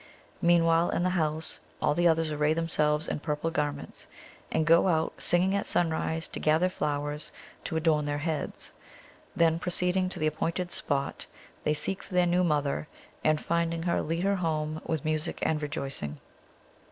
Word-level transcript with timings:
Meanwhile, 0.41 0.89
in 0.89 1.03
the 1.03 1.11
house 1.11 1.59
all 1.79 1.93
the 1.93 2.07
others 2.07 2.31
array 2.31 2.55
themselves 2.55 3.07
in 3.07 3.19
purple 3.19 3.51
garments, 3.51 4.07
and 4.51 4.65
go 4.65 4.87
out 4.87 5.13
singing 5.21 5.53
at 5.55 5.67
sunrise 5.67 6.27
to 6.29 6.39
gather 6.39 6.69
flowers 6.69 7.31
to 7.65 7.75
adorn 7.75 8.07
their 8.07 8.17
heads; 8.17 8.73
then, 9.35 9.59
proceeding 9.59 10.09
to 10.09 10.17
the 10.17 10.25
appointed 10.25 10.71
spot, 10.71 11.27
they 11.63 11.75
seek 11.75 12.01
for 12.01 12.15
their 12.15 12.25
new 12.25 12.43
mother, 12.43 12.87
and, 13.23 13.39
finding 13.39 13.83
her, 13.83 14.01
lead 14.01 14.23
her 14.23 14.37
home 14.37 14.81
with 14.87 15.05
music 15.05 15.37
and 15.43 15.61
rejoicing. 15.61 16.19